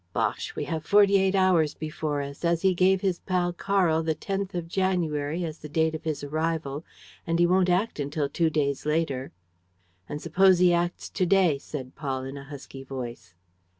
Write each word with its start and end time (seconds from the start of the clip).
"Bosh! 0.13 0.55
We 0.55 0.63
have 0.63 0.83
forty 0.83 1.17
eight 1.19 1.35
hours 1.35 1.75
before 1.75 2.23
us, 2.23 2.43
as 2.43 2.63
he 2.63 2.73
gave 2.73 3.01
his 3.01 3.19
pal 3.19 3.53
Karl 3.53 4.01
the 4.01 4.15
tenth 4.15 4.55
of 4.55 4.67
January 4.67 5.45
as 5.45 5.59
the 5.59 5.69
date 5.69 5.93
of 5.93 6.05
his 6.05 6.23
arrival 6.23 6.83
and 7.27 7.37
he 7.37 7.45
won't 7.45 7.69
act 7.69 7.99
until 7.99 8.27
two 8.27 8.49
days 8.49 8.83
later." 8.83 9.31
"And 10.09 10.19
suppose 10.19 10.57
he 10.57 10.73
acts 10.73 11.07
to 11.11 11.25
day?" 11.27 11.59
said 11.59 11.93
Paul, 11.93 12.23
in 12.23 12.35
a 12.35 12.45
husky 12.45 12.83
voice. 12.83 13.35